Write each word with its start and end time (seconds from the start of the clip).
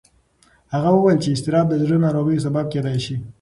هغه 0.73 0.89
وویل 0.93 1.17
چې 1.23 1.29
اضطراب 1.31 1.65
د 1.69 1.73
زړه 1.83 1.97
ناروغیو 2.05 2.43
سبب 2.45 2.65
کېدی 2.73 2.99
شي. 3.05 3.15